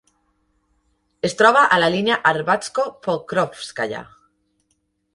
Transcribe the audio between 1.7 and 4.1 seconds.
a la línia Arbatsko-Pokrovskaya.